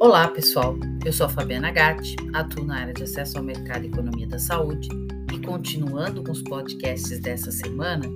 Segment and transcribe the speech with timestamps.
[0.00, 0.78] Olá, pessoal.
[1.04, 4.38] Eu sou a Fabiana Gatti, atuo na área de acesso ao mercado e economia da
[4.38, 4.88] saúde
[5.30, 8.06] e continuando com os podcasts dessa semana,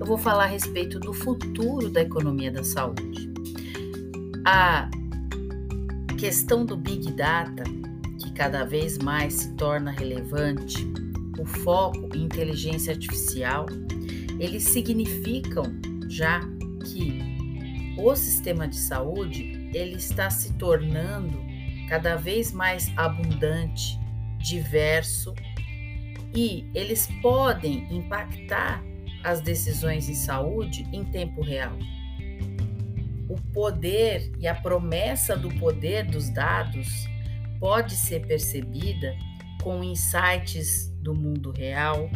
[0.00, 3.30] eu vou falar a respeito do futuro da economia da saúde.
[4.46, 4.88] A
[6.18, 7.64] questão do Big Data,
[8.22, 10.90] que cada vez mais se torna relevante,
[11.38, 13.66] o foco em inteligência artificial,
[14.40, 15.64] eles significam
[16.08, 16.40] já
[16.86, 17.20] que
[17.98, 21.42] o sistema de saúde ele está se tornando
[21.88, 23.98] cada vez mais abundante,
[24.38, 25.34] diverso
[26.34, 28.82] e eles podem impactar
[29.22, 31.76] as decisões em saúde em tempo real.
[33.28, 36.88] O poder e a promessa do poder dos dados
[37.58, 39.16] pode ser percebida
[39.62, 42.10] com insights do mundo real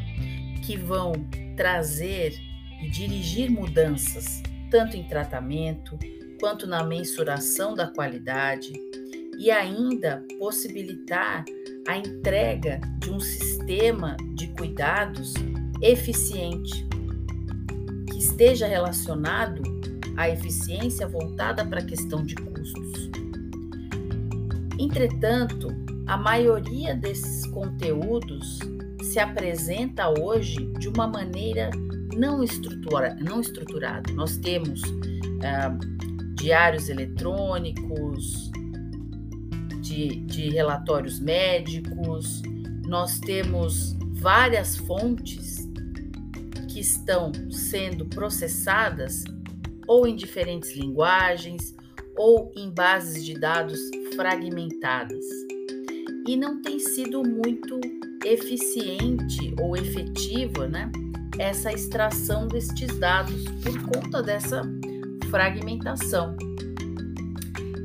[0.64, 1.12] que vão
[1.56, 2.34] trazer
[2.82, 5.98] e dirigir mudanças tanto em tratamento,
[6.40, 8.72] quanto na mensuração da qualidade
[9.38, 11.44] e ainda possibilitar
[11.86, 15.34] a entrega de um sistema de cuidados
[15.80, 16.86] eficiente
[18.10, 19.62] que esteja relacionado
[20.16, 23.10] à eficiência voltada para a questão de custos.
[24.78, 25.68] Entretanto,
[26.06, 28.58] a maioria desses conteúdos
[29.02, 31.70] se apresenta hoje de uma maneira
[32.16, 34.12] não, estrutura, não estruturada.
[34.12, 34.82] Nós temos
[35.42, 35.76] ah,
[36.38, 38.50] diários eletrônicos,
[39.80, 42.42] de, de relatórios médicos,
[42.86, 45.68] nós temos várias fontes
[46.68, 49.24] que estão sendo processadas
[49.86, 51.74] ou em diferentes linguagens
[52.16, 53.80] ou em bases de dados
[54.14, 55.24] fragmentadas.
[56.26, 57.80] E não tem sido muito
[58.24, 60.90] eficiente ou efetiva né,
[61.38, 64.62] essa extração destes dados por conta dessa
[65.30, 66.36] fragmentação.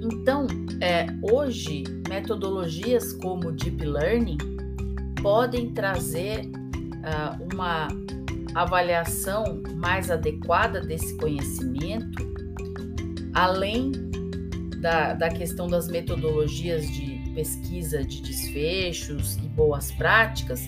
[0.02, 0.48] Então,
[0.82, 4.38] é, hoje, metodologias como Deep Learning
[5.22, 7.88] podem trazer uh, uma
[8.54, 12.22] avaliação mais adequada desse conhecimento,
[13.34, 13.92] além
[14.82, 20.62] da, da questão das metodologias de pesquisa de desfechos e boas práticas,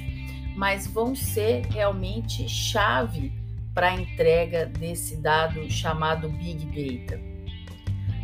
[0.55, 3.31] mas vão ser realmente chave
[3.75, 7.21] para a entrega desse dado chamado Big Data.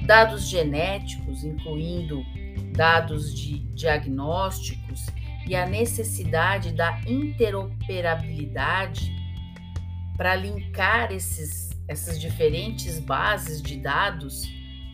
[0.05, 2.23] Dados genéticos, incluindo
[2.73, 5.05] dados de diagnósticos
[5.45, 9.11] e a necessidade da interoperabilidade
[10.15, 14.43] para linkar esses, essas diferentes bases de dados,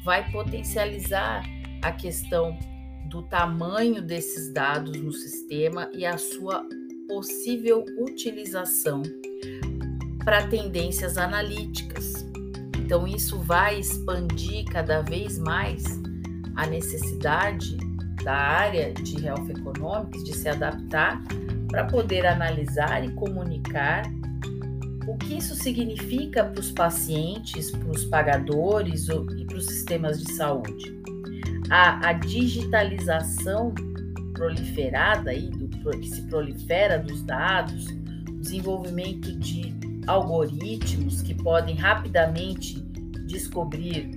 [0.03, 1.44] vai potencializar
[1.84, 2.57] a questão
[3.09, 6.67] do tamanho desses dados no sistema e a sua
[7.07, 9.01] possível utilização
[10.28, 12.28] para tendências analíticas.
[12.78, 15.86] Então, isso vai expandir cada vez mais
[16.58, 17.78] a necessidade
[18.26, 21.24] da área de Health Economics de se adaptar
[21.70, 24.04] para poder analisar e comunicar
[25.08, 30.34] o que isso significa para os pacientes, para os pagadores e para os sistemas de
[30.34, 30.94] saúde.
[31.70, 33.74] A, a digitalização
[34.34, 37.88] proliferada aí, do, que se prolifera dos dados,
[38.42, 39.77] desenvolvimento de
[40.07, 42.79] algoritmos que podem rapidamente
[43.28, 44.09] descobrir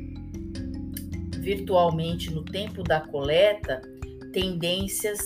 [1.38, 3.80] virtualmente no tempo da coleta
[4.32, 5.18] tendências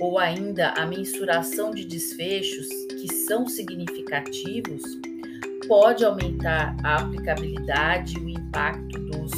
[0.00, 4.82] ou ainda a mensuração de desfechos que são significativos,
[5.68, 9.30] pode aumentar a aplicabilidade e o impacto dos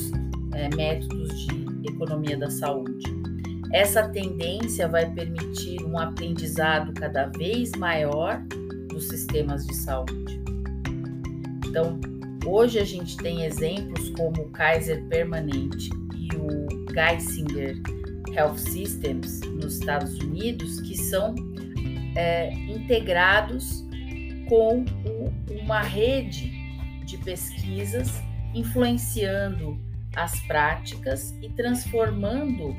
[0.54, 3.04] é, métodos de economia da saúde.
[3.72, 8.42] Essa tendência vai permitir um aprendizado cada vez maior
[8.92, 10.40] dos sistemas de saúde.
[11.66, 11.98] Então,
[12.44, 17.80] hoje a gente tem exemplos como o Kaiser Permanente e o Geisinger
[18.34, 21.34] Health Systems nos Estados Unidos, que são
[22.14, 23.84] é, integrados
[24.48, 25.32] com o,
[25.62, 26.52] uma rede
[27.06, 28.22] de pesquisas
[28.54, 29.78] influenciando
[30.14, 32.76] as práticas e transformando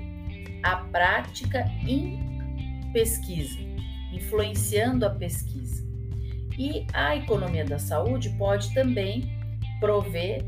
[0.62, 2.20] a prática em
[2.94, 3.58] pesquisa,
[4.12, 5.84] influenciando a pesquisa.
[6.58, 9.24] E a economia da saúde pode também
[9.80, 10.44] prover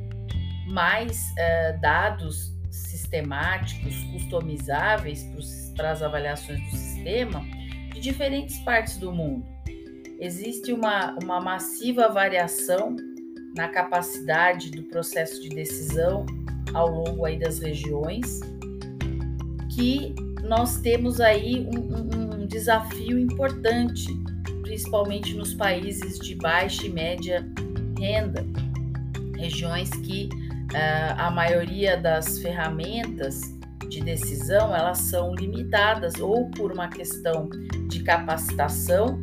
[0.67, 5.25] mais uh, dados sistemáticos, customizáveis
[5.75, 7.41] para as avaliações do sistema
[7.93, 9.45] de diferentes partes do mundo.
[10.19, 12.95] Existe uma, uma massiva variação
[13.55, 16.25] na capacidade do processo de decisão
[16.73, 18.39] ao longo aí das regiões,
[19.73, 20.13] que
[20.43, 24.07] nós temos aí um, um, um desafio importante
[24.65, 27.47] principalmente nos países de baixa e média
[27.97, 28.43] renda,
[29.37, 30.27] regiões que
[30.73, 33.41] uh, a maioria das ferramentas
[33.87, 37.47] de decisão, elas são limitadas ou por uma questão
[37.87, 39.21] de capacitação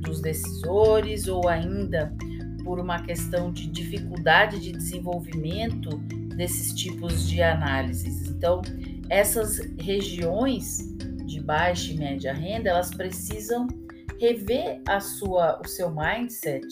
[0.00, 2.12] dos decisores ou ainda
[2.64, 5.96] por uma questão de dificuldade de desenvolvimento
[6.36, 8.28] desses tipos de análises.
[8.28, 8.60] Então,
[9.08, 10.78] essas regiões
[11.24, 13.68] de baixa e média renda, elas precisam
[14.18, 16.66] rever a sua, o seu mindset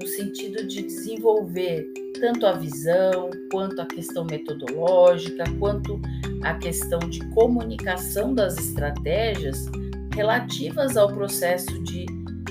[0.00, 1.86] no sentido de desenvolver
[2.20, 6.00] tanto a visão, quanto a questão metodológica, quanto
[6.42, 9.66] a questão de comunicação das estratégias
[10.14, 12.06] relativas ao processo de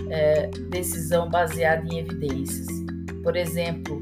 [0.10, 2.68] é, decisão baseada em evidências.
[3.24, 4.02] Por exemplo,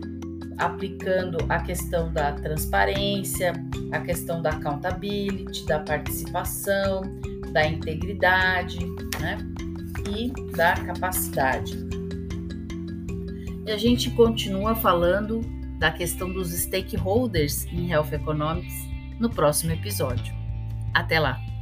[0.57, 3.54] aplicando a questão da transparência,
[3.92, 7.01] a questão da accountability, da participação,
[7.51, 8.80] da integridade
[9.24, 9.38] né?
[10.10, 11.78] E da capacidade.
[13.66, 15.42] E a gente continua falando
[15.80, 18.88] da questão dos stakeholders em Health Economics
[19.20, 20.34] no próximo episódio.
[20.94, 21.53] Até lá!